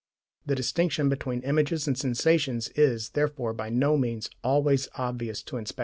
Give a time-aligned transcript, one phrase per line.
[0.47, 5.79] The distinction between images and sensations is, therefore, by no means always obvious to inspection.